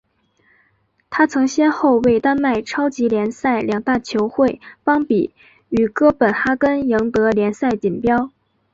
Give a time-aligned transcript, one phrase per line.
[1.11, 5.31] 他曾先后为丹麦超级联赛两大球会邦比
[5.69, 8.31] 与哥本哈根赢得联赛锦标。